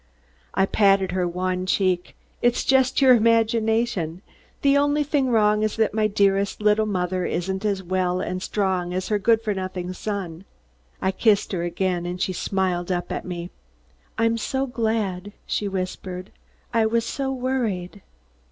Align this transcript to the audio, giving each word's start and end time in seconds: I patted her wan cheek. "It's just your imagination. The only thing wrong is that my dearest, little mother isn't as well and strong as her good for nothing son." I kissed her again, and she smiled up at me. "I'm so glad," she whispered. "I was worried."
I 0.55 0.65
patted 0.65 1.11
her 1.11 1.27
wan 1.27 1.67
cheek. 1.67 2.15
"It's 2.41 2.63
just 2.63 3.01
your 3.03 3.13
imagination. 3.13 4.23
The 4.63 4.75
only 4.75 5.03
thing 5.03 5.29
wrong 5.29 5.61
is 5.61 5.75
that 5.75 5.93
my 5.93 6.07
dearest, 6.07 6.59
little 6.59 6.87
mother 6.87 7.23
isn't 7.27 7.63
as 7.63 7.83
well 7.83 8.19
and 8.19 8.41
strong 8.41 8.95
as 8.95 9.09
her 9.09 9.19
good 9.19 9.43
for 9.43 9.53
nothing 9.53 9.93
son." 9.93 10.43
I 11.03 11.11
kissed 11.11 11.51
her 11.51 11.61
again, 11.61 12.07
and 12.07 12.19
she 12.19 12.33
smiled 12.33 12.91
up 12.91 13.11
at 13.11 13.25
me. 13.25 13.51
"I'm 14.17 14.39
so 14.39 14.65
glad," 14.65 15.33
she 15.45 15.67
whispered. 15.67 16.31
"I 16.73 16.87
was 16.87 17.19
worried." 17.19 18.01